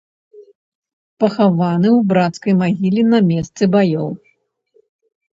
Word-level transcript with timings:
Пахаваны 1.23 1.89
ў 1.97 1.99
брацкай 2.11 2.53
магіле 2.61 3.03
на 3.11 3.19
месцы 3.27 3.63
баёў. 3.77 4.09